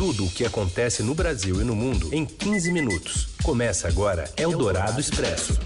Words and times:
Tudo 0.00 0.24
o 0.24 0.30
que 0.30 0.46
acontece 0.46 1.02
no 1.02 1.14
Brasil 1.14 1.60
e 1.60 1.64
no 1.64 1.76
mundo 1.76 2.08
em 2.10 2.24
15 2.24 2.72
minutos. 2.72 3.28
Começa 3.42 3.86
agora 3.86 4.24
Eldorado 4.34 4.98
Expresso. 4.98 5.60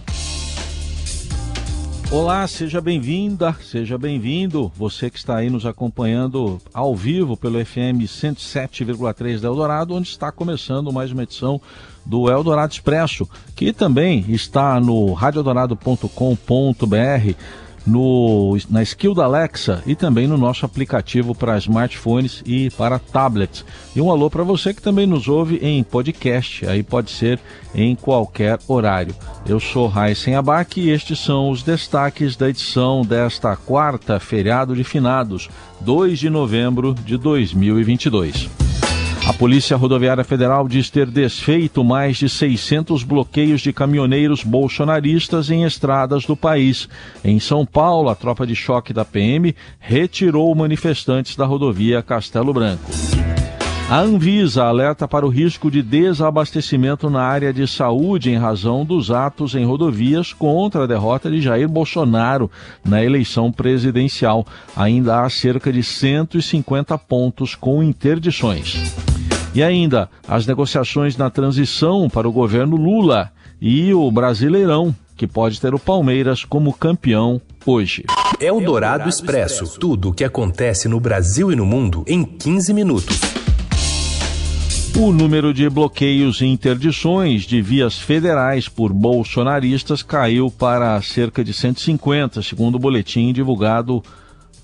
Olá, 2.10 2.44
seja 2.49 2.81
bem-vinda, 2.81 3.57
seja 3.62 3.97
bem-vindo. 3.97 4.73
Você 4.75 5.08
que 5.08 5.18
está 5.18 5.36
aí 5.36 5.49
nos 5.49 5.65
acompanhando 5.65 6.60
ao 6.73 6.97
vivo 6.97 7.36
pelo 7.36 7.65
FM 7.65 8.09
107,3 8.09 9.39
da 9.39 9.46
Eldorado, 9.46 9.95
onde 9.95 10.09
está 10.09 10.32
começando 10.32 10.93
mais 10.93 11.12
uma 11.12 11.23
edição 11.23 11.61
do 12.05 12.29
Eldorado 12.29 12.73
Expresso, 12.73 13.30
que 13.55 13.73
também 13.73 14.25
está 14.29 14.80
no 14.80 15.12
radioeldorado.com.br 15.12 17.35
no, 17.87 18.57
na 18.71 18.82
skill 18.82 19.14
da 19.14 19.25
Alexa 19.25 19.82
e 19.87 19.95
também 19.95 20.27
no 20.27 20.39
nosso 20.39 20.64
aplicativo 20.64 21.34
para 21.34 21.59
smartphones 21.59 22.43
e 22.46 22.71
para 22.71 22.98
tablets. 22.98 23.64
E 23.95 24.01
um 24.01 24.11
alô 24.11 24.30
para 24.30 24.43
você 24.43 24.73
que 24.73 24.83
também 24.83 25.07
nos 25.07 25.29
ouve 25.29 25.57
em 25.57 25.83
podcast, 25.83 26.66
aí 26.66 26.83
pode 26.83 27.11
ser 27.11 27.39
em 27.75 27.95
qualquer 27.95 28.59
horário. 28.66 29.15
Eu 29.47 29.61
sou 29.61 29.87
Raíssen 29.87 30.34
Abac 30.34 30.80
e 30.80 30.91
estes 30.91 31.19
são 31.19 31.51
os 31.51 31.62
destaques 31.62 32.37
da 32.37 32.48
edição 32.48 33.02
desta 33.02 33.55
quarta, 33.56 34.19
feriado 34.19 34.75
de 34.75 34.84
finados, 34.84 35.48
2 35.80 36.19
de 36.19 36.30
novembro 36.30 36.95
de 36.95 37.16
2022. 37.16 38.63
A 39.27 39.33
Polícia 39.33 39.74
Rodoviária 39.74 40.23
Federal 40.23 40.69
diz 40.69 40.91
ter 40.91 41.06
desfeito 41.06 41.83
mais 41.83 42.19
de 42.19 42.28
600 42.28 43.02
bloqueios 43.02 43.62
de 43.62 43.73
caminhoneiros 43.73 44.45
bolsonaristas 44.45 45.50
em 45.50 45.64
estradas 45.64 46.27
do 46.27 46.37
país. 46.37 46.87
Em 47.24 47.41
São 47.41 47.64
Paulo, 47.64 48.10
a 48.10 48.14
tropa 48.14 48.47
de 48.47 48.55
choque 48.55 48.92
da 48.92 49.02
PM 49.02 49.56
retirou 49.80 50.55
manifestantes 50.55 51.37
da 51.37 51.47
rodovia 51.47 52.02
Castelo 52.02 52.52
Branco. 52.52 52.91
A 53.88 54.00
Anvisa 54.00 54.64
alerta 54.64 55.06
para 55.06 55.27
o 55.27 55.28
risco 55.28 55.70
de 55.70 55.83
desabastecimento 55.83 57.09
na 57.09 57.22
área 57.22 57.52
de 57.52 57.66
saúde 57.66 58.30
em 58.30 58.36
razão 58.36 58.84
dos 58.84 59.11
atos 59.11 59.55
em 59.55 59.64
rodovias 59.64 60.33
contra 60.33 60.84
a 60.84 60.86
derrota 60.86 61.30
de 61.30 61.41
Jair 61.41 61.69
Bolsonaro 61.69 62.50
na 62.84 63.05
eleição 63.05 63.52
presidencial. 63.52 64.47
Ainda 64.75 65.20
há 65.20 65.30
cerca 65.30 65.72
de 65.72 65.83
150 65.83 66.97
pontos 66.98 67.55
com 67.55 67.83
interdições. 67.83 69.14
E 69.55 69.62
ainda, 69.62 70.10
as 70.27 70.47
negociações 70.47 71.16
na 71.16 71.30
transição 71.30 72.10
para 72.10 72.28
o 72.28 72.33
governo 72.33 72.74
Lula 72.74 73.30
e 73.61 73.94
o 73.94 74.11
Brasileirão, 74.11 74.92
que 75.16 75.28
pode 75.28 75.61
ter 75.61 75.72
o 75.72 75.78
Palmeiras 75.78 76.44
como 76.44 76.72
campeão 76.72 77.41
hoje. 77.64 78.05
É 78.41 78.52
o 78.52 78.61
Dourado 78.61 79.08
Expresso. 79.08 79.78
Tudo 79.78 80.08
o 80.08 80.12
que 80.12 80.24
acontece 80.24 80.88
no 80.88 80.98
Brasil 80.98 81.52
e 81.52 81.56
no 81.56 81.64
mundo 81.64 82.05
em 82.08 82.24
15 82.24 82.74
minutos. 82.74 83.20
O 84.98 85.12
número 85.12 85.55
de 85.55 85.68
bloqueios 85.68 86.41
e 86.41 86.46
interdições 86.46 87.42
de 87.42 87.62
vias 87.62 87.96
federais 87.96 88.68
por 88.68 88.92
bolsonaristas 88.92 90.02
caiu 90.02 90.50
para 90.50 91.00
cerca 91.00 91.44
de 91.44 91.52
150, 91.52 92.42
segundo 92.42 92.74
o 92.74 92.78
boletim 92.78 93.33
divulgado 93.33 94.02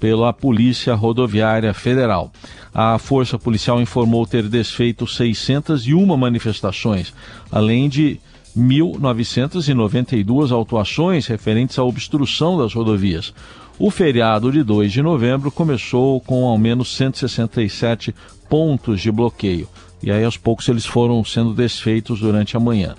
pela 0.01 0.33
Polícia 0.33 0.95
Rodoviária 0.95 1.73
Federal. 1.75 2.33
A 2.75 2.99
Força 2.99 3.39
Policial 3.39 3.81
informou 3.81 4.27
ter 4.27 4.49
desfeito 4.49 5.07
601 5.07 6.17
manifestações, 6.17 7.13
além 7.53 7.89
de 7.89 8.19
1.992 8.57 10.51
autuações 10.51 11.27
referentes 11.27 11.79
à 11.79 11.85
obstrução 11.85 12.59
das 12.59 12.73
rodovias. 12.75 13.33
O 13.79 13.91
feriado 13.91 14.51
de 14.51 14.63
2 14.63 14.91
de 14.93 15.03
novembro 15.03 15.51
começou 15.51 16.21
com 16.21 16.47
ao 16.47 16.59
menos 16.59 16.97
167 16.97 18.15
pontos 18.49 19.01
de 19.01 19.11
bloqueio. 19.11 19.69
E 20.03 20.11
aí, 20.11 20.25
aos 20.25 20.37
poucos, 20.37 20.69
eles 20.69 20.87
foram 20.87 21.23
sendo 21.25 21.53
desfeitos 21.53 22.21
durante 22.21 22.57
a 22.57 22.61
manhã. 22.61 22.95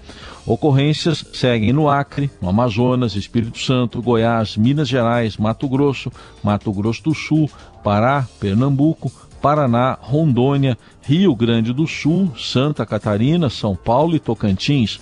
Ocorrências 0.45 1.25
seguem 1.33 1.73
no 1.73 1.89
Acre, 1.89 2.29
no 2.41 2.49
Amazonas, 2.49 3.15
Espírito 3.15 3.59
Santo, 3.59 4.01
Goiás, 4.01 4.57
Minas 4.57 4.87
Gerais, 4.87 5.37
Mato 5.37 5.67
Grosso, 5.67 6.11
Mato 6.43 6.71
Grosso 6.71 7.03
do 7.03 7.13
Sul, 7.13 7.49
Pará, 7.83 8.27
Pernambuco, 8.39 9.11
Paraná, 9.41 9.97
Rondônia, 9.99 10.77
Rio 11.01 11.35
Grande 11.35 11.73
do 11.73 11.87
Sul, 11.87 12.31
Santa 12.37 12.85
Catarina, 12.85 13.49
São 13.49 13.75
Paulo 13.75 14.15
e 14.15 14.19
Tocantins. 14.19 14.99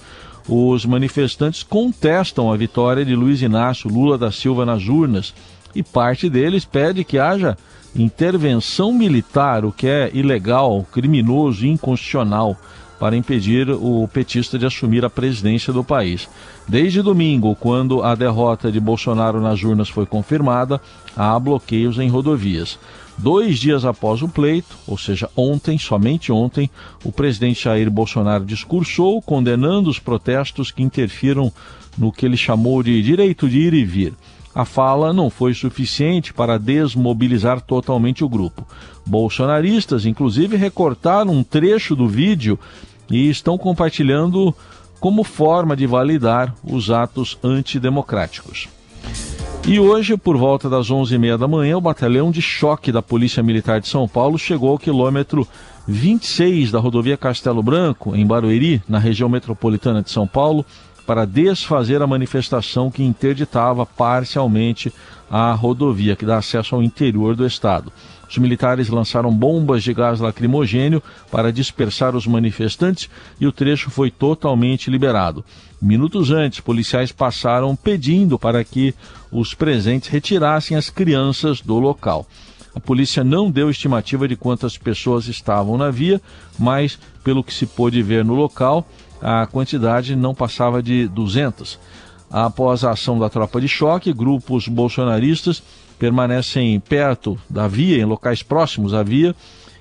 Os 0.48 0.86
manifestantes 0.86 1.64
contestam 1.64 2.52
a 2.52 2.58
vitória 2.58 3.06
de 3.06 3.16
Luiz 3.16 3.42
Inácio 3.42 3.90
Lula 3.90 4.18
da 4.18 4.32
Silva 4.32 4.66
nas 4.66 4.88
urnas 4.88 5.34
e 5.76 5.84
parte 5.84 6.30
deles 6.30 6.66
pede 6.66 7.04
que 7.04 7.18
haja 7.18 7.58
intervenção 7.96 8.94
militar, 8.94 9.66
o 9.66 9.72
que 9.72 9.88
é 9.88 10.12
ilegal, 10.14 10.86
criminoso 10.92 11.66
e 11.66 11.70
inconstitucional 11.70 12.58
para 13.00 13.16
impedir 13.16 13.70
o 13.70 14.08
petista 14.12 14.60
de 14.60 14.66
assumir 14.66 15.06
a 15.06 15.10
presidência 15.10 15.72
do 15.72 15.84
país. 15.84 16.28
Desde 16.68 17.02
domingo, 17.02 17.56
quando 17.56 18.04
a 18.04 18.14
derrota 18.14 18.70
de 18.72 18.80
Bolsonaro 18.80 19.40
nas 19.40 19.64
urnas 19.64 19.88
foi 19.88 20.06
confirmada, 20.06 20.82
há 21.16 21.40
bloqueios 21.40 21.98
em 21.98 22.10
rodovias. 22.10 22.78
Dois 23.18 23.58
dias 23.58 23.86
após 23.86 24.22
o 24.22 24.28
pleito, 24.28 24.78
ou 24.86 24.98
seja, 24.98 25.30
ontem, 25.36 25.78
somente 25.78 26.32
ontem, 26.32 26.70
o 27.04 27.12
presidente 27.12 27.64
Jair 27.64 27.90
Bolsonaro 27.90 28.46
discursou 28.46 29.22
condenando 29.22 29.90
os 29.90 30.00
protestos 30.00 30.72
que 30.72 30.84
interfiram 30.84 31.52
no 31.98 32.12
que 32.12 32.26
ele 32.26 32.38
chamou 32.38 32.82
de 32.84 33.02
direito 33.02 33.50
de 33.50 33.60
ir 33.60 33.74
e 33.74 33.84
vir. 33.84 34.14
A 34.54 34.66
fala 34.66 35.14
não 35.14 35.30
foi 35.30 35.54
suficiente 35.54 36.34
para 36.34 36.58
desmobilizar 36.58 37.62
totalmente 37.62 38.24
o 38.24 38.30
grupo. 38.30 38.68
Bolsonaristas, 39.06 40.06
inclusive, 40.06 40.58
recortaram 40.58 41.32
um 41.32 41.44
trecho 41.44 41.96
do 41.96 42.08
vídeo 42.08 42.58
e 43.10 43.30
estão 43.30 43.58
compartilhando 43.58 44.54
como 45.00 45.24
forma 45.24 45.76
de 45.76 45.88
validar 45.88 46.54
os 46.64 46.92
atos 46.92 47.38
antidemocráticos. 47.44 48.68
E 49.68 49.80
hoje, 49.80 50.18
por 50.18 50.36
volta 50.36 50.70
das 50.70 50.90
11h30 50.90 51.38
da 51.38 51.48
manhã, 51.48 51.78
o 51.78 51.82
batalhão 51.82 52.32
de 52.32 52.42
choque 52.42 52.92
da 52.92 53.02
Polícia 53.02 53.44
Militar 53.44 53.80
de 53.80 53.88
São 53.88 54.08
Paulo 54.08 54.38
chegou 54.38 54.72
ao 54.72 54.80
quilômetro 54.80 55.48
26 55.88 56.72
da 56.72 56.80
rodovia 56.80 57.18
Castelo 57.18 57.62
Branco, 57.62 58.16
em 58.16 58.26
Barueri, 58.26 58.82
na 58.88 59.00
região 59.00 59.30
metropolitana 59.30 60.02
de 60.02 60.10
São 60.10 60.28
Paulo, 60.28 60.66
para 61.10 61.26
desfazer 61.26 62.04
a 62.04 62.06
manifestação 62.06 62.92
que 62.92 63.02
interditava 63.02 63.84
parcialmente 63.84 64.94
a 65.28 65.52
rodovia, 65.54 66.16
que 66.16 66.24
dá 66.24 66.38
acesso 66.38 66.76
ao 66.76 66.84
interior 66.84 67.36
do 67.36 67.48
estado. 67.48 67.92
Os 68.30 68.38
militares 68.38 68.90
lançaram 68.90 69.34
bombas 69.34 69.82
de 69.82 69.92
gás 69.92 70.20
lacrimogênio 70.20 71.02
para 71.32 71.52
dispersar 71.52 72.16
os 72.16 72.28
manifestantes 72.28 73.10
e 73.42 73.48
o 73.48 73.52
trecho 73.52 73.90
foi 73.90 74.12
totalmente 74.12 74.92
liberado. 74.92 75.44
Minutos 75.82 76.30
antes, 76.30 76.60
policiais 76.60 77.12
passaram 77.12 77.76
pedindo 77.76 78.38
para 78.38 78.64
que 78.64 78.94
os 79.32 79.56
presentes 79.56 80.10
retirassem 80.10 80.78
as 80.78 80.92
crianças 80.92 81.60
do 81.60 81.80
local. 81.80 82.28
A 82.76 82.80
polícia 82.80 83.24
não 83.24 83.50
deu 83.50 83.72
estimativa 83.72 84.28
de 84.28 84.36
quantas 84.36 84.78
pessoas 84.78 85.28
estavam 85.28 85.76
na 85.76 85.90
via, 85.90 86.22
mas, 86.58 87.00
pelo 87.24 87.44
que 87.44 87.52
se 87.52 87.66
pôde 87.66 88.00
ver 88.04 88.24
no 88.24 88.36
local, 88.36 88.88
a 89.22 89.46
quantidade 89.46 90.16
não 90.16 90.34
passava 90.34 90.82
de 90.82 91.08
200. 91.08 91.80
Após 92.32 92.84
a 92.84 92.92
ação 92.92 93.18
da 93.18 93.30
tropa 93.30 93.60
de 93.60 93.68
choque, 93.68 94.14
grupos 94.14 94.68
bolsonaristas 94.68 95.64
permanecem 95.98 96.80
perto 96.80 97.38
da 97.50 97.68
via, 97.68 97.98
em 97.98 98.06
locais 98.06 98.44
próximos 98.44 98.94
à 98.94 99.04
via, 99.04 99.36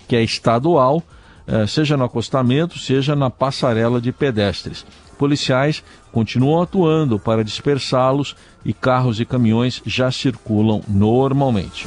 que 0.08 0.16
é 0.16 0.22
estadual, 0.22 1.02
eh, 1.46 1.66
seja 1.66 1.96
no 1.96 2.04
acostamento, 2.04 2.78
seja 2.78 3.14
na 3.14 3.30
passarela 3.30 4.00
de 4.00 4.12
pedestres. 4.12 4.84
Policiais 5.18 5.82
continuam 6.12 6.62
atuando 6.62 7.18
para 7.18 7.44
dispersá-los 7.44 8.34
e 8.64 8.72
carros 8.72 9.20
e 9.20 9.24
caminhões 9.24 9.82
já 9.84 10.10
circulam 10.10 10.82
normalmente. 10.88 11.86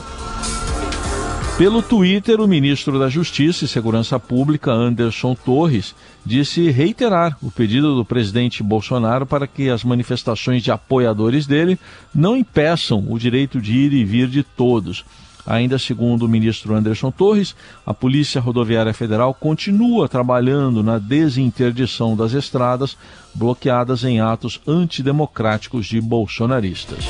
Pelo 1.61 1.83
Twitter, 1.83 2.41
o 2.41 2.47
ministro 2.47 2.97
da 2.97 3.07
Justiça 3.07 3.65
e 3.65 3.67
Segurança 3.67 4.19
Pública, 4.19 4.71
Anderson 4.71 5.35
Torres, 5.35 5.93
disse 6.25 6.71
reiterar 6.71 7.37
o 7.39 7.51
pedido 7.51 7.93
do 7.93 8.03
presidente 8.03 8.63
Bolsonaro 8.63 9.27
para 9.27 9.45
que 9.45 9.69
as 9.69 9.83
manifestações 9.83 10.63
de 10.63 10.71
apoiadores 10.71 11.45
dele 11.45 11.77
não 12.15 12.35
impeçam 12.35 13.05
o 13.07 13.19
direito 13.19 13.61
de 13.61 13.77
ir 13.77 13.93
e 13.93 14.03
vir 14.03 14.27
de 14.27 14.41
todos. 14.41 15.05
Ainda 15.45 15.77
segundo 15.77 16.23
o 16.23 16.27
ministro 16.27 16.73
Anderson 16.73 17.11
Torres, 17.11 17.55
a 17.85 17.93
Polícia 17.93 18.41
Rodoviária 18.41 18.91
Federal 18.91 19.31
continua 19.31 20.09
trabalhando 20.09 20.81
na 20.81 20.97
desinterdição 20.97 22.15
das 22.15 22.33
estradas 22.33 22.97
bloqueadas 23.35 24.03
em 24.03 24.19
atos 24.19 24.59
antidemocráticos 24.65 25.85
de 25.85 26.01
bolsonaristas. 26.01 27.05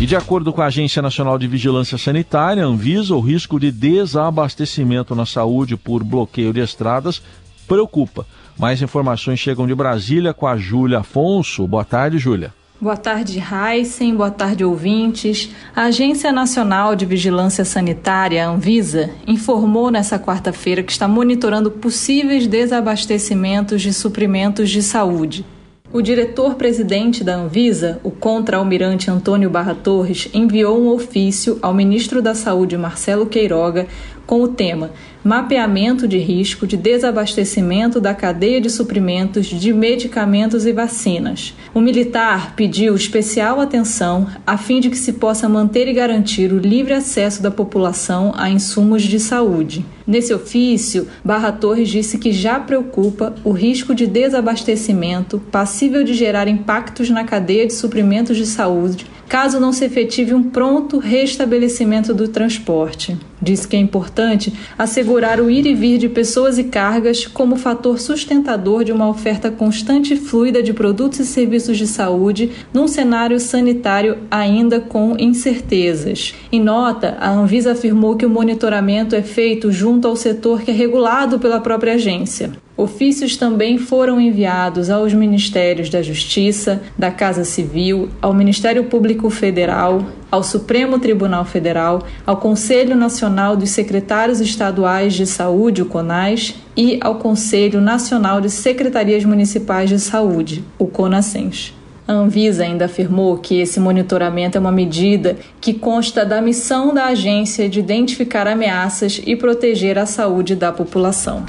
E 0.00 0.06
de 0.06 0.16
acordo 0.16 0.52
com 0.52 0.60
a 0.60 0.66
Agência 0.66 1.00
Nacional 1.00 1.38
de 1.38 1.46
Vigilância 1.46 1.96
Sanitária, 1.96 2.64
Anvisa, 2.64 3.14
o 3.14 3.20
risco 3.20 3.58
de 3.58 3.70
desabastecimento 3.70 5.14
na 5.14 5.24
saúde 5.24 5.76
por 5.76 6.02
bloqueio 6.02 6.52
de 6.52 6.60
estradas 6.60 7.22
preocupa. 7.66 8.26
Mais 8.58 8.82
informações 8.82 9.40
chegam 9.40 9.66
de 9.66 9.74
Brasília 9.74 10.34
com 10.34 10.46
a 10.46 10.56
Júlia 10.56 10.98
Afonso. 10.98 11.66
Boa 11.66 11.84
tarde, 11.84 12.18
Júlia. 12.18 12.52
Boa 12.80 12.96
tarde, 12.96 13.40
Heisen. 13.40 14.14
Boa 14.14 14.30
tarde, 14.30 14.64
ouvintes. 14.64 15.48
A 15.74 15.84
Agência 15.84 16.32
Nacional 16.32 16.94
de 16.94 17.06
Vigilância 17.06 17.64
Sanitária, 17.64 18.46
Anvisa, 18.46 19.10
informou 19.26 19.90
nesta 19.90 20.18
quarta-feira 20.18 20.82
que 20.82 20.92
está 20.92 21.08
monitorando 21.08 21.70
possíveis 21.70 22.46
desabastecimentos 22.46 23.80
de 23.80 23.92
suprimentos 23.92 24.68
de 24.70 24.82
saúde. 24.82 25.46
O 25.94 26.02
diretor-presidente 26.02 27.22
da 27.22 27.36
Anvisa, 27.36 28.00
o 28.02 28.10
contra-almirante 28.10 29.08
Antônio 29.08 29.48
Barra 29.48 29.76
Torres, 29.76 30.28
enviou 30.34 30.76
um 30.76 30.88
ofício 30.88 31.56
ao 31.62 31.72
ministro 31.72 32.20
da 32.20 32.34
Saúde, 32.34 32.76
Marcelo 32.76 33.26
Queiroga, 33.26 33.86
com 34.26 34.42
o 34.42 34.48
tema 34.48 34.90
Mapeamento 35.24 36.06
de 36.06 36.18
risco 36.18 36.66
de 36.66 36.76
desabastecimento 36.76 37.98
da 37.98 38.12
cadeia 38.12 38.60
de 38.60 38.68
suprimentos 38.68 39.46
de 39.46 39.72
medicamentos 39.72 40.66
e 40.66 40.72
vacinas. 40.72 41.54
O 41.72 41.80
militar 41.80 42.54
pediu 42.54 42.94
especial 42.94 43.58
atenção 43.58 44.26
a 44.46 44.58
fim 44.58 44.80
de 44.80 44.90
que 44.90 44.98
se 44.98 45.14
possa 45.14 45.48
manter 45.48 45.88
e 45.88 45.94
garantir 45.94 46.52
o 46.52 46.58
livre 46.58 46.92
acesso 46.92 47.42
da 47.42 47.50
população 47.50 48.34
a 48.36 48.50
insumos 48.50 49.02
de 49.02 49.18
saúde. 49.18 49.82
Nesse 50.06 50.34
ofício, 50.34 51.08
Barra 51.24 51.50
Torres 51.50 51.88
disse 51.88 52.18
que 52.18 52.30
já 52.30 52.60
preocupa 52.60 53.34
o 53.42 53.50
risco 53.50 53.94
de 53.94 54.06
desabastecimento 54.06 55.40
passível 55.50 56.04
de 56.04 56.12
gerar 56.12 56.48
impactos 56.48 57.08
na 57.08 57.24
cadeia 57.24 57.66
de 57.66 57.72
suprimentos 57.72 58.36
de 58.36 58.44
saúde 58.44 59.06
caso 59.28 59.60
não 59.60 59.72
se 59.72 59.84
efetive 59.84 60.34
um 60.34 60.42
pronto 60.42 60.98
restabelecimento 60.98 62.14
do 62.14 62.28
transporte. 62.28 63.16
Diz 63.40 63.66
que 63.66 63.76
é 63.76 63.78
importante 63.78 64.52
assegurar 64.78 65.40
o 65.40 65.50
ir 65.50 65.66
e 65.66 65.74
vir 65.74 65.98
de 65.98 66.08
pessoas 66.08 66.58
e 66.58 66.64
cargas 66.64 67.26
como 67.26 67.56
fator 67.56 68.00
sustentador 68.00 68.84
de 68.84 68.92
uma 68.92 69.08
oferta 69.08 69.50
constante 69.50 70.14
e 70.14 70.16
fluida 70.16 70.62
de 70.62 70.72
produtos 70.72 71.20
e 71.20 71.26
serviços 71.26 71.76
de 71.76 71.86
saúde 71.86 72.50
num 72.72 72.88
cenário 72.88 73.38
sanitário 73.38 74.18
ainda 74.30 74.80
com 74.80 75.16
incertezas. 75.18 76.34
Em 76.50 76.60
nota, 76.60 77.16
a 77.20 77.30
Anvisa 77.30 77.72
afirmou 77.72 78.16
que 78.16 78.24
o 78.24 78.30
monitoramento 78.30 79.14
é 79.14 79.22
feito 79.22 79.70
junto 79.70 80.08
ao 80.08 80.16
setor 80.16 80.62
que 80.62 80.70
é 80.70 80.74
regulado 80.74 81.38
pela 81.38 81.60
própria 81.60 81.94
agência. 81.94 82.63
Ofícios 82.76 83.36
também 83.36 83.78
foram 83.78 84.20
enviados 84.20 84.90
aos 84.90 85.14
Ministérios 85.14 85.88
da 85.88 86.02
Justiça, 86.02 86.82
da 86.98 87.08
Casa 87.08 87.44
Civil, 87.44 88.08
ao 88.20 88.34
Ministério 88.34 88.82
Público 88.84 89.30
Federal, 89.30 90.04
ao 90.28 90.42
Supremo 90.42 90.98
Tribunal 90.98 91.44
Federal, 91.44 92.02
ao 92.26 92.38
Conselho 92.38 92.96
Nacional 92.96 93.56
dos 93.56 93.70
Secretários 93.70 94.40
Estaduais 94.40 95.14
de 95.14 95.24
Saúde, 95.24 95.82
o 95.82 95.86
CONAS, 95.86 96.56
e 96.76 96.98
ao 97.00 97.14
Conselho 97.14 97.80
Nacional 97.80 98.40
de 98.40 98.50
Secretarias 98.50 99.24
Municipais 99.24 99.88
de 99.88 100.00
Saúde, 100.00 100.64
o 100.76 100.88
CONASENS. 100.88 101.72
A 102.08 102.12
Anvisa 102.12 102.64
ainda 102.64 102.86
afirmou 102.86 103.38
que 103.38 103.60
esse 103.60 103.78
monitoramento 103.78 104.58
é 104.58 104.60
uma 104.60 104.72
medida 104.72 105.36
que 105.60 105.72
consta 105.72 106.26
da 106.26 106.42
missão 106.42 106.92
da 106.92 107.06
agência 107.06 107.68
de 107.68 107.78
identificar 107.78 108.48
ameaças 108.48 109.22
e 109.24 109.36
proteger 109.36 109.96
a 109.96 110.04
saúde 110.06 110.56
da 110.56 110.72
população. 110.72 111.44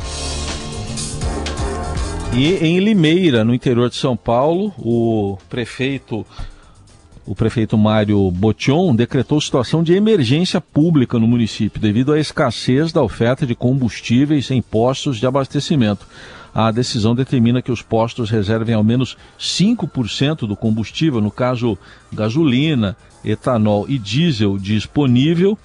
E 2.37 2.55
em 2.55 2.79
Limeira, 2.79 3.45
no 3.45 3.53
interior 3.53 3.89
de 3.89 3.95
São 3.95 4.17
Paulo, 4.17 4.73
o 4.77 5.37
prefeito 5.49 6.25
o 7.25 7.33
prefeito 7.33 7.77
Mário 7.77 8.29
Botion 8.29 8.93
decretou 8.93 9.39
situação 9.39 9.81
de 9.81 9.93
emergência 9.93 10.59
pública 10.59 11.17
no 11.17 11.27
município 11.27 11.79
devido 11.79 12.11
à 12.11 12.19
escassez 12.19 12.91
da 12.91 13.01
oferta 13.01 13.47
de 13.47 13.55
combustíveis 13.55 14.51
em 14.51 14.61
postos 14.61 15.17
de 15.17 15.25
abastecimento. 15.25 16.05
A 16.53 16.69
decisão 16.71 17.15
determina 17.15 17.61
que 17.61 17.71
os 17.71 17.81
postos 17.81 18.29
reservem 18.29 18.75
ao 18.75 18.83
menos 18.83 19.17
5% 19.39 20.45
do 20.45 20.57
combustível, 20.57 21.21
no 21.21 21.31
caso 21.31 21.77
gasolina, 22.11 22.97
etanol 23.23 23.85
e 23.87 23.97
diesel 23.97 24.57
disponível 24.57 25.57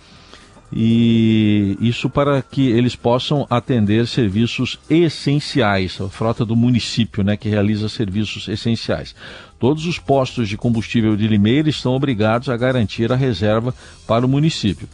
e 0.73 1.77
isso 1.81 2.09
para 2.09 2.43
que 2.43 2.69
eles 2.69 2.95
possam 2.95 3.47
atender 3.51 4.07
serviços 4.07 4.79
essenciais, 4.89 6.01
a 6.01 6.09
frota 6.09 6.45
do 6.45 6.55
município, 6.55 7.25
né, 7.25 7.37
que 7.37 7.49
realiza 7.49 7.89
serviços 7.89 8.49
essenciais. 8.49 9.15
Todos 9.59 9.85
os 9.87 9.99
postos 9.99 10.49
de 10.49 10.57
combustível 10.57 11.17
de 11.17 11.27
Limeira 11.27 11.69
estão 11.69 11.93
obrigados 11.93 12.49
a 12.49 12.57
garantir 12.57 13.13
a 13.13 13.17
reserva 13.17 13.75
para 14.07 14.25
o 14.25 14.29
município. 14.29 14.89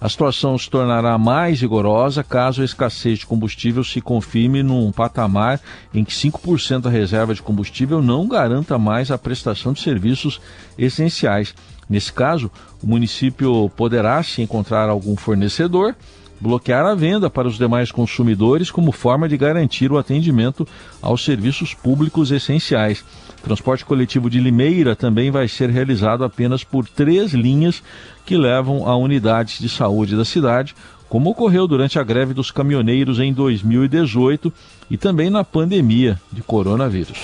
A 0.00 0.08
situação 0.08 0.56
se 0.56 0.68
tornará 0.68 1.18
mais 1.18 1.60
rigorosa 1.60 2.24
caso 2.24 2.62
a 2.62 2.64
escassez 2.64 3.18
de 3.18 3.26
combustível 3.26 3.84
se 3.84 4.00
confirme 4.00 4.62
num 4.62 4.90
patamar 4.90 5.60
em 5.92 6.02
que 6.02 6.12
5% 6.12 6.80
da 6.80 6.90
reserva 6.90 7.34
de 7.34 7.42
combustível 7.42 8.00
não 8.00 8.26
garanta 8.26 8.78
mais 8.78 9.10
a 9.10 9.18
prestação 9.18 9.74
de 9.74 9.80
serviços 9.80 10.40
essenciais. 10.78 11.54
Nesse 11.90 12.12
caso, 12.12 12.48
o 12.80 12.86
município 12.86 13.68
poderá, 13.76 14.22
se 14.22 14.40
encontrar 14.40 14.88
algum 14.88 15.16
fornecedor, 15.16 15.96
bloquear 16.40 16.86
a 16.86 16.94
venda 16.94 17.28
para 17.28 17.48
os 17.48 17.58
demais 17.58 17.90
consumidores 17.90 18.70
como 18.70 18.92
forma 18.92 19.28
de 19.28 19.36
garantir 19.36 19.90
o 19.90 19.98
atendimento 19.98 20.66
aos 21.02 21.24
serviços 21.24 21.74
públicos 21.74 22.30
essenciais. 22.30 23.04
Transporte 23.42 23.84
coletivo 23.84 24.30
de 24.30 24.38
Limeira 24.38 24.94
também 24.94 25.32
vai 25.32 25.48
ser 25.48 25.68
realizado 25.68 26.22
apenas 26.22 26.62
por 26.62 26.86
três 26.88 27.32
linhas 27.32 27.82
que 28.24 28.36
levam 28.36 28.88
a 28.88 28.96
unidades 28.96 29.58
de 29.58 29.68
saúde 29.68 30.16
da 30.16 30.24
cidade, 30.24 30.74
como 31.08 31.30
ocorreu 31.30 31.66
durante 31.66 31.98
a 31.98 32.04
greve 32.04 32.32
dos 32.32 32.52
caminhoneiros 32.52 33.18
em 33.18 33.32
2018 33.32 34.52
e 34.88 34.96
também 34.96 35.28
na 35.28 35.42
pandemia 35.42 36.20
de 36.32 36.40
coronavírus. 36.40 37.18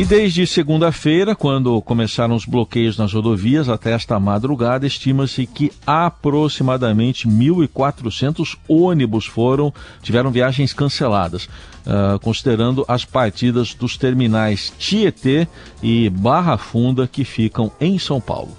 E 0.00 0.04
desde 0.06 0.46
segunda-feira, 0.46 1.36
quando 1.36 1.78
começaram 1.82 2.34
os 2.34 2.46
bloqueios 2.46 2.96
nas 2.96 3.12
rodovias 3.12 3.68
até 3.68 3.92
esta 3.92 4.18
madrugada, 4.18 4.86
estima-se 4.86 5.44
que 5.44 5.70
aproximadamente 5.86 7.28
1.400 7.28 8.56
ônibus 8.66 9.26
foram 9.26 9.70
tiveram 10.02 10.30
viagens 10.30 10.72
canceladas, 10.72 11.44
uh, 11.44 12.18
considerando 12.22 12.82
as 12.88 13.04
partidas 13.04 13.74
dos 13.74 13.98
terminais 13.98 14.72
Tietê 14.78 15.46
e 15.82 16.08
Barra 16.08 16.56
Funda 16.56 17.06
que 17.06 17.22
ficam 17.22 17.70
em 17.78 17.98
São 17.98 18.22
Paulo. 18.22 18.56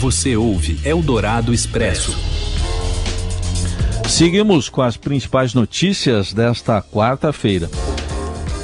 Você 0.00 0.36
ouve 0.36 0.78
Eldorado 0.84 1.54
Expresso. 1.54 2.14
Seguimos 4.06 4.68
com 4.68 4.82
as 4.82 4.98
principais 4.98 5.54
notícias 5.54 6.34
desta 6.34 6.82
quarta-feira. 6.82 7.70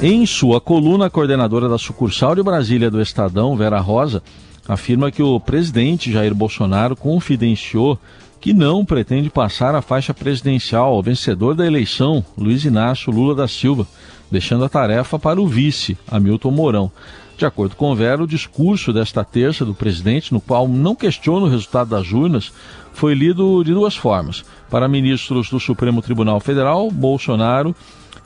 Em 0.07 0.23
sua 0.27 0.61
coluna, 0.61 1.07
a 1.07 1.09
coordenadora 1.09 1.67
da 1.67 1.79
sucursal 1.79 2.35
de 2.35 2.43
Brasília 2.43 2.91
do 2.91 3.01
Estadão, 3.01 3.57
Vera 3.57 3.79
Rosa, 3.79 4.21
afirma 4.67 5.09
que 5.09 5.23
o 5.23 5.39
presidente 5.39 6.11
Jair 6.11 6.35
Bolsonaro 6.35 6.95
confidenciou 6.95 7.97
que 8.39 8.53
não 8.53 8.85
pretende 8.85 9.31
passar 9.31 9.73
a 9.73 9.81
faixa 9.81 10.13
presidencial 10.13 10.93
ao 10.93 11.01
vencedor 11.01 11.55
da 11.55 11.65
eleição, 11.65 12.23
Luiz 12.37 12.63
Inácio 12.65 13.11
Lula 13.11 13.33
da 13.33 13.47
Silva, 13.47 13.87
deixando 14.29 14.63
a 14.63 14.69
tarefa 14.69 15.17
para 15.17 15.41
o 15.41 15.47
vice, 15.47 15.97
Hamilton 16.07 16.51
Mourão. 16.51 16.91
De 17.35 17.43
acordo 17.43 17.75
com 17.75 17.95
Vera, 17.95 18.21
o 18.21 18.27
discurso 18.27 18.93
desta 18.93 19.23
terça 19.23 19.65
do 19.65 19.73
presidente, 19.73 20.31
no 20.31 20.39
qual 20.39 20.67
não 20.67 20.93
questiona 20.93 21.47
o 21.47 21.49
resultado 21.49 21.89
das 21.89 22.11
urnas, 22.11 22.53
foi 22.93 23.15
lido 23.15 23.63
de 23.63 23.73
duas 23.73 23.95
formas. 23.95 24.45
Para 24.69 24.87
ministros 24.87 25.49
do 25.49 25.59
Supremo 25.59 25.99
Tribunal 25.99 26.39
Federal, 26.39 26.91
Bolsonaro 26.91 27.75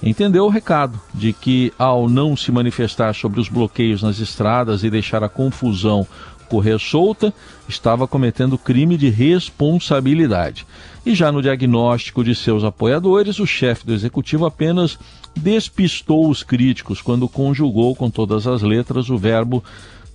entendeu 0.02 0.46
o 0.46 0.50
recado 0.50 1.00
de 1.14 1.34
que, 1.34 1.74
ao 1.78 2.10
não 2.10 2.36
se 2.36 2.52
manifestar 2.52 3.14
sobre 3.14 3.40
os 3.40 3.50
bloqueios 3.50 4.02
nas 4.02 4.20
estradas 4.20 4.84
e 4.84 4.90
deixar 4.90 5.24
a 5.24 5.30
confusão 5.30 6.08
correr 6.50 6.80
solta, 6.80 7.34
estava 7.68 8.08
cometendo 8.08 8.58
crime 8.58 8.98
de 8.98 9.10
responsabilidade. 9.10 10.66
E 11.06 11.14
já 11.14 11.32
no 11.32 11.42
diagnóstico 11.42 12.24
de 12.24 12.34
seus 12.34 12.64
apoiadores, 12.64 13.40
o 13.40 13.46
chefe 13.46 13.86
do 13.86 13.94
executivo 13.94 14.46
apenas 14.46 14.98
despistou 15.36 16.30
os 16.30 16.42
críticos 16.44 17.02
quando 17.02 17.30
conjugou 17.30 17.96
com 17.96 18.10
todas 18.10 18.48
as 18.48 18.64
letras 18.64 19.10
o 19.10 19.18
verbo 19.18 19.64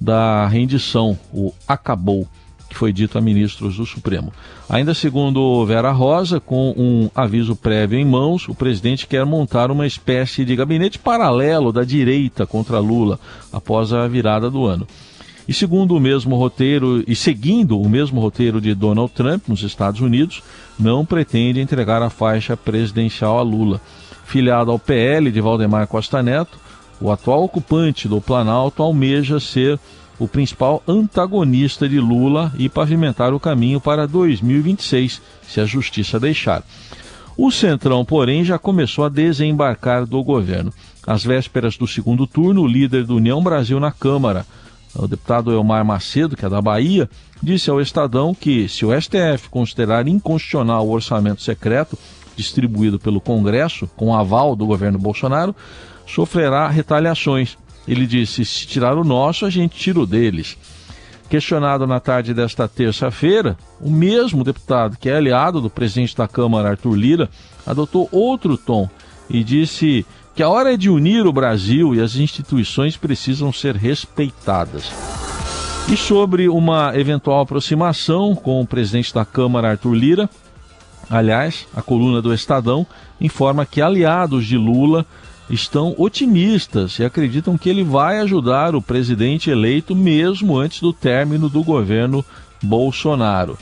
da 0.00 0.46
rendição, 0.48 1.18
o 1.32 1.52
acabou 1.66 2.28
que 2.74 2.78
foi 2.78 2.92
dito 2.92 3.16
a 3.16 3.20
ministros 3.20 3.76
do 3.76 3.86
Supremo. 3.86 4.32
Ainda 4.68 4.92
segundo 4.92 5.64
Vera 5.64 5.92
Rosa, 5.92 6.40
com 6.40 6.74
um 6.76 7.08
aviso 7.14 7.54
prévio 7.54 7.96
em 7.96 8.04
mãos, 8.04 8.48
o 8.48 8.54
presidente 8.54 9.06
quer 9.06 9.24
montar 9.24 9.70
uma 9.70 9.86
espécie 9.86 10.44
de 10.44 10.56
gabinete 10.56 10.98
paralelo 10.98 11.72
da 11.72 11.84
direita 11.84 12.44
contra 12.44 12.80
Lula 12.80 13.20
após 13.52 13.92
a 13.92 14.08
virada 14.08 14.50
do 14.50 14.66
ano. 14.66 14.88
E 15.46 15.54
segundo 15.54 15.94
o 15.94 16.00
mesmo 16.00 16.34
roteiro, 16.36 17.04
e 17.06 17.14
seguindo 17.14 17.80
o 17.80 17.88
mesmo 17.88 18.20
roteiro 18.20 18.60
de 18.60 18.74
Donald 18.74 19.12
Trump 19.12 19.44
nos 19.46 19.62
Estados 19.62 20.00
Unidos, 20.00 20.42
não 20.76 21.06
pretende 21.06 21.60
entregar 21.60 22.02
a 22.02 22.10
faixa 22.10 22.56
presidencial 22.56 23.38
a 23.38 23.42
Lula. 23.42 23.80
Filiado 24.24 24.72
ao 24.72 24.80
PL 24.80 25.30
de 25.30 25.40
Valdemar 25.40 25.86
Costa 25.86 26.22
Neto, 26.22 26.58
o 27.00 27.12
atual 27.12 27.44
ocupante 27.44 28.08
do 28.08 28.20
Planalto 28.20 28.82
almeja 28.82 29.38
ser 29.38 29.78
o 30.18 30.28
principal 30.28 30.82
antagonista 30.86 31.88
de 31.88 31.98
Lula 31.98 32.52
e 32.58 32.68
pavimentar 32.68 33.34
o 33.34 33.40
caminho 33.40 33.80
para 33.80 34.06
2026, 34.06 35.20
se 35.46 35.60
a 35.60 35.64
justiça 35.64 36.20
deixar. 36.20 36.62
O 37.36 37.50
Centrão, 37.50 38.04
porém, 38.04 38.44
já 38.44 38.58
começou 38.58 39.04
a 39.04 39.08
desembarcar 39.08 40.06
do 40.06 40.22
governo. 40.22 40.72
Às 41.06 41.24
vésperas 41.24 41.76
do 41.76 41.86
segundo 41.86 42.26
turno, 42.26 42.62
o 42.62 42.66
líder 42.66 43.04
do 43.04 43.16
União 43.16 43.42
Brasil 43.42 43.80
na 43.80 43.90
Câmara, 43.90 44.46
o 44.94 45.08
deputado 45.08 45.52
Elmar 45.52 45.84
Macedo, 45.84 46.36
que 46.36 46.46
é 46.46 46.48
da 46.48 46.62
Bahia, 46.62 47.10
disse 47.42 47.68
ao 47.68 47.80
Estadão 47.80 48.32
que, 48.34 48.68
se 48.68 48.86
o 48.86 49.00
STF 49.00 49.48
considerar 49.50 50.06
inconstitucional 50.06 50.86
o 50.86 50.92
orçamento 50.92 51.42
secreto 51.42 51.98
distribuído 52.36 52.98
pelo 52.98 53.20
Congresso, 53.20 53.88
com 53.96 54.14
aval 54.14 54.54
do 54.54 54.66
governo 54.66 54.98
Bolsonaro, 54.98 55.54
sofrerá 56.06 56.68
retaliações. 56.68 57.56
Ele 57.86 58.06
disse: 58.06 58.44
se 58.44 58.66
tirar 58.66 58.96
o 58.96 59.04
nosso, 59.04 59.44
a 59.44 59.50
gente 59.50 59.76
tira 59.76 60.00
o 60.00 60.06
deles. 60.06 60.56
Questionado 61.28 61.86
na 61.86 62.00
tarde 62.00 62.34
desta 62.34 62.68
terça-feira, 62.68 63.56
o 63.80 63.90
mesmo 63.90 64.44
deputado, 64.44 64.96
que 64.98 65.08
é 65.08 65.16
aliado 65.16 65.60
do 65.60 65.70
presidente 65.70 66.16
da 66.16 66.28
Câmara, 66.28 66.70
Arthur 66.70 66.94
Lira, 66.94 67.30
adotou 67.66 68.08
outro 68.12 68.56
tom 68.56 68.88
e 69.28 69.42
disse 69.42 70.04
que 70.34 70.42
a 70.42 70.48
hora 70.48 70.74
é 70.74 70.76
de 70.76 70.90
unir 70.90 71.26
o 71.26 71.32
Brasil 71.32 71.94
e 71.94 72.00
as 72.00 72.16
instituições 72.16 72.96
precisam 72.96 73.52
ser 73.52 73.74
respeitadas. 73.74 74.92
E 75.88 75.96
sobre 75.96 76.48
uma 76.48 76.96
eventual 76.98 77.40
aproximação 77.40 78.34
com 78.34 78.60
o 78.60 78.66
presidente 78.66 79.14
da 79.14 79.24
Câmara, 79.24 79.70
Arthur 79.70 79.94
Lira, 79.94 80.30
aliás, 81.10 81.66
a 81.74 81.82
coluna 81.82 82.20
do 82.20 82.32
Estadão 82.32 82.86
informa 83.20 83.66
que 83.66 83.82
aliados 83.82 84.46
de 84.46 84.56
Lula 84.56 85.06
estão 85.48 85.94
otimistas 85.98 86.98
e 86.98 87.04
acreditam 87.04 87.58
que 87.58 87.68
ele 87.68 87.84
vai 87.84 88.18
ajudar 88.20 88.74
o 88.74 88.82
presidente 88.82 89.50
eleito 89.50 89.94
mesmo 89.94 90.56
antes 90.56 90.80
do 90.80 90.92
término 90.92 91.48
do 91.48 91.62
governo 91.62 92.24
Bolsonaro. 92.62 93.58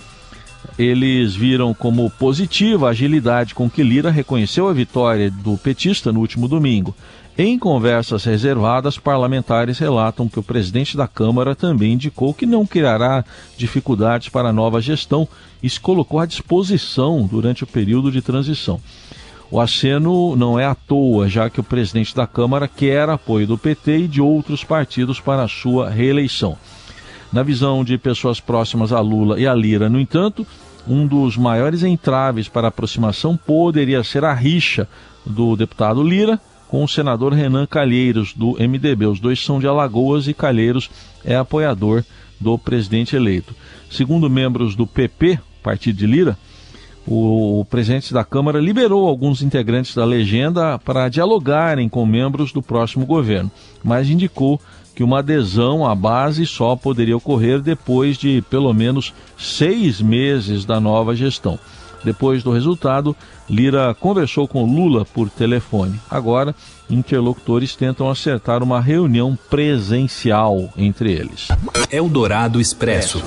Eles 0.78 1.34
viram 1.34 1.74
como 1.74 2.08
positiva 2.10 2.86
a 2.86 2.90
agilidade 2.90 3.54
com 3.54 3.68
que 3.68 3.82
Lira 3.82 4.10
reconheceu 4.10 4.68
a 4.68 4.72
vitória 4.72 5.30
do 5.30 5.58
petista 5.58 6.12
no 6.12 6.20
último 6.20 6.46
domingo. 6.46 6.94
Em 7.36 7.58
conversas 7.58 8.24
reservadas, 8.24 8.98
parlamentares 8.98 9.78
relatam 9.78 10.28
que 10.28 10.38
o 10.38 10.42
presidente 10.42 10.96
da 10.96 11.08
Câmara 11.08 11.54
também 11.54 11.94
indicou 11.94 12.34
que 12.34 12.44
não 12.44 12.66
criará 12.66 13.24
dificuldades 13.56 14.28
para 14.28 14.50
a 14.50 14.52
nova 14.52 14.80
gestão 14.80 15.26
e 15.62 15.68
se 15.68 15.80
colocou 15.80 16.20
à 16.20 16.26
disposição 16.26 17.26
durante 17.26 17.64
o 17.64 17.66
período 17.66 18.12
de 18.12 18.20
transição. 18.20 18.80
O 19.52 19.60
aceno 19.60 20.34
não 20.34 20.58
é 20.58 20.64
à 20.64 20.74
toa, 20.74 21.28
já 21.28 21.50
que 21.50 21.60
o 21.60 21.62
presidente 21.62 22.16
da 22.16 22.26
Câmara 22.26 22.66
quer 22.66 23.06
apoio 23.10 23.46
do 23.46 23.58
PT 23.58 23.98
e 23.98 24.08
de 24.08 24.18
outros 24.18 24.64
partidos 24.64 25.20
para 25.20 25.42
a 25.42 25.48
sua 25.48 25.90
reeleição. 25.90 26.56
Na 27.30 27.42
visão 27.42 27.84
de 27.84 27.98
pessoas 27.98 28.40
próximas 28.40 28.94
a 28.94 29.00
Lula 29.00 29.38
e 29.38 29.46
a 29.46 29.54
Lira, 29.54 29.90
no 29.90 30.00
entanto, 30.00 30.46
um 30.88 31.06
dos 31.06 31.36
maiores 31.36 31.82
entraves 31.82 32.48
para 32.48 32.68
a 32.68 32.70
aproximação 32.70 33.36
poderia 33.36 34.02
ser 34.02 34.24
a 34.24 34.32
rixa 34.32 34.88
do 35.26 35.54
deputado 35.54 36.02
Lira 36.02 36.40
com 36.66 36.82
o 36.82 36.88
senador 36.88 37.34
Renan 37.34 37.66
Calheiros, 37.66 38.32
do 38.32 38.52
MDB. 38.52 39.04
Os 39.04 39.20
dois 39.20 39.44
são 39.44 39.60
de 39.60 39.66
Alagoas 39.66 40.28
e 40.28 40.32
Calheiros 40.32 40.88
é 41.22 41.36
apoiador 41.36 42.02
do 42.40 42.56
presidente 42.56 43.16
eleito. 43.16 43.54
Segundo 43.90 44.30
membros 44.30 44.74
do 44.74 44.86
PP, 44.86 45.38
partido 45.62 45.98
de 45.98 46.06
Lira, 46.06 46.38
o 47.06 47.66
presidente 47.68 48.14
da 48.14 48.24
Câmara 48.24 48.60
liberou 48.60 49.08
alguns 49.08 49.42
integrantes 49.42 49.94
da 49.94 50.04
legenda 50.04 50.78
para 50.78 51.08
dialogarem 51.08 51.88
com 51.88 52.06
membros 52.06 52.52
do 52.52 52.62
próximo 52.62 53.04
governo, 53.04 53.50
mas 53.82 54.08
indicou 54.08 54.60
que 54.94 55.02
uma 55.02 55.18
adesão 55.18 55.86
à 55.86 55.94
base 55.94 56.46
só 56.46 56.76
poderia 56.76 57.16
ocorrer 57.16 57.60
depois 57.60 58.16
de 58.16 58.42
pelo 58.50 58.72
menos 58.72 59.12
seis 59.38 60.00
meses 60.00 60.64
da 60.64 60.78
nova 60.78 61.14
gestão. 61.16 61.58
Depois 62.04 62.42
do 62.42 62.52
resultado, 62.52 63.16
Lira 63.48 63.94
conversou 63.94 64.48
com 64.48 64.64
Lula 64.64 65.04
por 65.04 65.30
telefone. 65.30 66.00
Agora, 66.10 66.54
interlocutores 66.90 67.76
tentam 67.76 68.10
acertar 68.10 68.62
uma 68.62 68.80
reunião 68.80 69.38
presencial 69.48 70.68
entre 70.76 71.12
eles. 71.12 71.48
Eldorado 71.90 72.60
Expresso. 72.60 73.22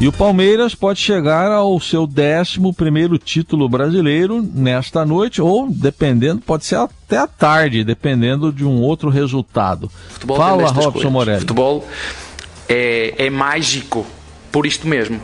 E 0.00 0.06
o 0.06 0.12
Palmeiras 0.12 0.76
pode 0.76 1.00
chegar 1.00 1.50
ao 1.50 1.80
seu 1.80 2.02
11 2.02 3.18
título 3.18 3.68
brasileiro 3.68 4.40
nesta 4.54 5.04
noite, 5.04 5.42
ou 5.42 5.68
dependendo, 5.68 6.40
pode 6.40 6.64
ser 6.64 6.76
até 6.76 7.18
à 7.18 7.26
tarde, 7.26 7.82
dependendo 7.82 8.52
de 8.52 8.64
um 8.64 8.80
outro 8.80 9.10
resultado. 9.10 9.90
Futebol 10.10 10.36
Fala, 10.36 10.70
Robson 10.70 11.10
Morelli. 11.10 11.40
Futebol 11.40 11.84
é, 12.68 13.26
é 13.26 13.28
mágico, 13.28 14.06
por 14.52 14.66
isto 14.66 14.86
mesmo. 14.86 15.20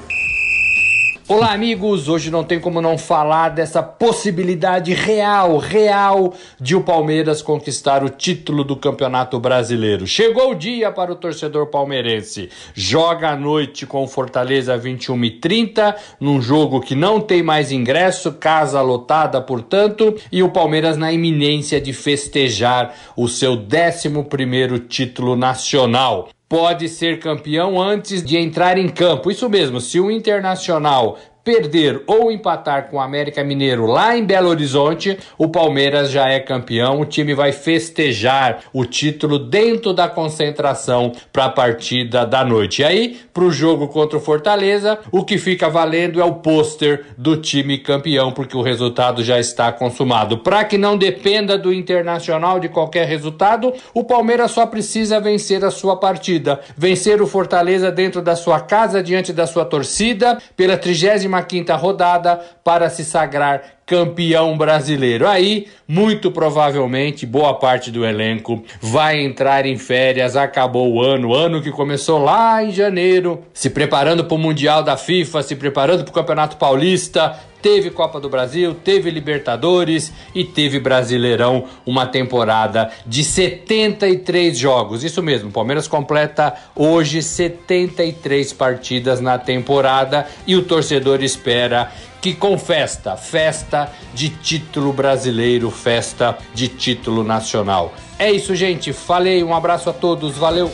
Olá, 1.27 1.55
amigos! 1.55 2.07
Hoje 2.07 2.31
não 2.31 2.45
tem 2.45 2.61
como 2.61 2.83
não 2.83 2.99
falar 2.99 3.49
dessa 3.49 3.83
possibilidade 3.83 4.93
real, 4.93 5.57
real 5.57 6.35
de 6.61 6.77
o 6.77 6.83
Palmeiras 6.83 7.41
conquistar 7.41 8.05
o 8.05 8.11
título 8.11 8.63
do 8.63 8.77
Campeonato 8.77 9.41
Brasileiro. 9.41 10.07
Chegou 10.07 10.51
o 10.51 10.55
dia 10.55 10.93
para 10.93 11.11
o 11.11 11.17
torcedor 11.17 11.69
palmeirense. 11.69 12.51
Joga 12.75 13.31
à 13.31 13.37
noite 13.37 13.87
com 13.87 14.07
Fortaleza 14.07 14.77
21 14.77 15.25
e 15.25 15.31
30, 15.31 15.97
num 16.21 16.43
jogo 16.43 16.83
que 16.83 16.95
não 16.95 17.19
tem 17.19 17.43
mais 17.43 17.73
ingresso, 17.73 18.35
casa 18.35 18.83
lotada, 18.83 19.41
portanto, 19.41 20.15
e 20.31 20.43
o 20.43 20.51
Palmeiras 20.51 20.99
na 20.99 21.11
iminência 21.11 21.81
de 21.81 21.95
festejar 21.95 22.95
o 23.17 23.29
seu 23.29 23.53
11 23.53 24.79
título 24.91 25.37
nacional 25.37 26.29
pode 26.49 26.89
ser 26.89 27.19
campeão 27.19 27.81
antes 27.81 28.23
de 28.23 28.37
entrar 28.37 28.79
em 28.79 28.89
campo. 28.89 29.31
Isso 29.31 29.49
mesmo, 29.49 29.81
se 29.81 29.99
o 29.99 30.11
Internacional 30.11 31.19
perder 31.45 32.03
ou 32.07 32.33
empatar 32.33 32.89
com 32.89 32.97
o 32.97 33.01
América 33.01 33.45
Mineiro 33.45 33.85
lá 33.85 34.17
em 34.17 34.25
Belo 34.25 34.49
Horizonte, 34.49 35.19
o 35.37 35.49
Palmeiras 35.49 36.11
já 36.11 36.27
é 36.29 36.41
campeão. 36.41 37.01
O 37.01 37.05
time 37.05 37.35
vai 37.35 37.53
festejar 37.53 38.61
o 38.73 38.87
título 38.87 39.39
dentro 39.39 39.93
da 39.93 40.09
concentração 40.09 41.13
para 41.31 41.45
a 41.45 41.51
partida 41.51 42.25
da 42.25 42.45
noite. 42.45 42.81
E 42.81 42.85
aí, 42.85 43.21
para 43.33 43.45
o 43.45 43.53
jogo 43.53 43.89
contra 43.89 44.17
o 44.17 44.21
Fortaleza, 44.21 44.99
o 45.13 45.23
que 45.25 45.37
fica 45.37 45.69
valendo 45.69 46.21
é 46.21 46.25
o 46.25 46.37
pôster 46.37 47.07
do 47.19 47.37
time 47.37 47.77
campeão, 47.77 48.33
porque 48.33 48.57
o 48.57 48.63
resultado 48.63 49.23
já 49.23 49.39
está 49.39 49.71
consumado. 49.71 50.39
Para 50.39 50.65
que 50.65 50.79
não 50.79 50.97
dependa 50.97 51.59
do 51.59 51.73
Internacional 51.73 52.59
de 52.59 52.71
qualquer 52.71 53.07
resultado, 53.07 53.75
o 53.93 54.03
Palmeiras 54.05 54.53
só 54.53 54.65
precisa 54.65 55.21
vencer 55.21 55.63
a 55.65 55.71
sua 55.71 55.97
partida. 55.97 56.61
Vencer 56.77 57.21
o 57.21 57.27
Fortaleza 57.27 57.93
dentro 57.93 58.23
da 58.23 58.35
sua 58.35 58.61
casa, 58.61 59.03
diante 59.03 59.33
da 59.33 59.47
sua 59.47 59.65
torcida, 59.65 60.39
pela 60.57 60.77
30 60.77 60.95
quinta 61.43 61.75
rodada 61.75 62.41
para 62.63 62.89
se 62.89 63.05
sagrar 63.05 63.74
campeão 63.87 64.57
brasileiro. 64.57 65.27
Aí, 65.27 65.67
muito 65.87 66.31
provavelmente, 66.31 67.27
boa 67.27 67.55
parte 67.55 67.91
do 67.91 68.05
elenco 68.05 68.63
vai 68.81 69.21
entrar 69.21 69.67
em 69.67 69.77
férias. 69.77 70.37
Acabou 70.37 70.93
o 70.93 71.03
ano, 71.03 71.35
ano 71.35 71.63
que 71.63 71.71
começou 71.71 72.19
lá 72.19 72.63
em 72.63 72.71
janeiro, 72.71 73.43
se 73.53 73.71
preparando 73.71 74.25
para 74.25 74.35
o 74.35 74.39
Mundial 74.39 74.83
da 74.83 74.97
FIFA, 74.97 75.43
se 75.43 75.57
preparando 75.57 76.03
para 76.05 76.11
o 76.11 76.15
Campeonato 76.15 76.57
Paulista. 76.57 77.39
Teve 77.61 77.91
Copa 77.91 78.21
do 78.21 78.29
Brasil, 78.29 78.75
teve 78.75 79.11
Libertadores 79.11 80.13
e 80.35 80.45
teve 80.45 80.79
Brasileirão, 80.79 81.65
uma 81.87 82.05
temporada 82.05 82.91
de 83.07 83.25
73 83.25 84.59
jogos. 84.59 85.03
Isso 85.03 85.23
mesmo, 85.23 85.49
o 85.49 85.53
Palmeiras 85.53 85.89
completa 85.89 86.55
hoje 86.77 87.23
73 87.23 88.53
partidas 88.53 89.19
na 89.19 89.39
temporada 89.39 90.27
e 90.47 90.57
o 90.57 90.63
torcedor 90.63 91.23
espera 91.23 91.91
que 92.25 92.33
com 92.33 92.57
festa, 92.57 93.19
festa 93.19 93.93
de 94.15 94.31
título 94.31 94.95
brasileiro, 94.95 95.71
festa 95.71 96.39
de 96.55 96.69
título 96.69 97.23
nacional. 97.23 97.93
É 98.19 98.33
isso, 98.33 98.57
gente. 98.57 98.95
Falei, 98.95 99.45
um 99.45 99.55
abraço 99.55 99.91
a 99.91 99.93
todos, 99.93 100.35
valeu. 100.39 100.73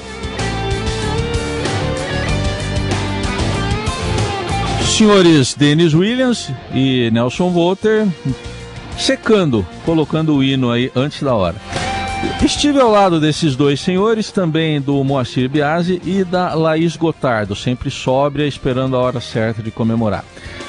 Senhores 4.96 5.54
Denis 5.54 5.92
Williams 5.92 6.52
e 6.72 7.10
Nelson 7.10 7.50
Volter 7.50 8.06
secando, 8.96 9.66
colocando 9.84 10.36
o 10.36 10.44
hino 10.44 10.70
aí 10.70 10.92
antes 10.94 11.20
da 11.20 11.34
hora. 11.34 11.56
Estive 12.44 12.80
ao 12.80 12.90
lado 12.90 13.18
desses 13.18 13.56
dois 13.56 13.80
senhores, 13.80 14.30
também 14.30 14.80
do 14.80 15.02
Moacir 15.02 15.48
Biasi 15.48 16.02
e 16.04 16.22
da 16.22 16.52
Laís 16.54 16.96
Gotardo, 16.96 17.54
sempre 17.54 17.90
sóbria, 17.90 18.46
esperando 18.46 18.96
a 18.96 19.00
hora 19.00 19.20
certa 19.20 19.62
de 19.62 19.70
comemorar. 19.70 20.24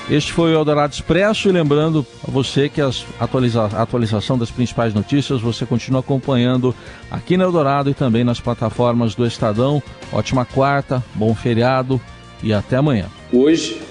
Este 0.09 0.31
foi 0.31 0.53
o 0.53 0.57
Eldorado 0.57 0.93
Expresso 0.93 1.49
e 1.49 1.51
lembrando 1.51 2.05
a 2.27 2.31
você 2.31 2.69
que 2.69 2.79
as 2.79 3.05
atualiza 3.19 3.63
a 3.63 3.81
atualização 3.81 4.37
das 4.37 4.51
principais 4.51 4.93
notícias 4.93 5.41
você 5.41 5.65
continua 5.65 5.99
acompanhando 5.99 6.73
aqui 7.09 7.35
no 7.35 7.43
Eldorado 7.43 7.89
e 7.89 7.93
também 7.93 8.23
nas 8.23 8.39
plataformas 8.39 9.15
do 9.15 9.25
Estadão. 9.25 9.81
Ótima 10.11 10.45
quarta, 10.45 11.03
bom 11.15 11.33
feriado 11.35 11.99
e 12.43 12.53
até 12.53 12.77
amanhã. 12.77 13.07
Hoje 13.31 13.81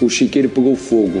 o 0.00 0.08
chiqueiro 0.08 0.48
pegou 0.48 0.76
fogo. 0.76 1.20